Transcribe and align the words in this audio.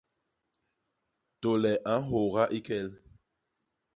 Tôle 1.41 1.73
a 1.93 1.95
nhôôga 2.03 2.43
i 2.57 2.59
kel. 2.67 2.87